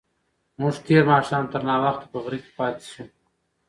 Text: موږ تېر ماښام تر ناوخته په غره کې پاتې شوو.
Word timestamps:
موږ 0.59 0.75
تېر 0.87 1.03
ماښام 1.11 1.43
تر 1.53 1.61
ناوخته 1.69 2.05
په 2.11 2.17
غره 2.23 2.37
کې 2.43 2.51
پاتې 2.57 2.85
شوو. 2.91 3.07